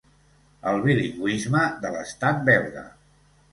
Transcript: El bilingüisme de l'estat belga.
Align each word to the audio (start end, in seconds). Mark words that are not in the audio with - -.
El 0.71 0.81
bilingüisme 0.85 1.63
de 1.85 1.93
l'estat 1.99 2.43
belga. 2.51 2.87